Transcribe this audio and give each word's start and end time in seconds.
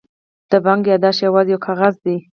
د 0.49 0.51
بانک 0.65 0.83
یادښت 0.91 1.19
یوازې 1.25 1.51
یو 1.53 1.63
کاغذ 1.67 1.95
دی. 2.05 2.15